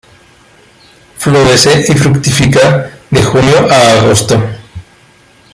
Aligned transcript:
Florece 1.19 1.85
y 1.89 1.93
fructifica 1.93 2.89
de 3.11 3.21
junio 3.23 3.67
a 3.69 3.99
agosto. 3.99 4.43